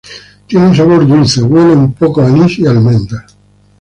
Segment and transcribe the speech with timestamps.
[0.47, 3.35] Tiene un sabor dulce, huele un poco a anís y almendras.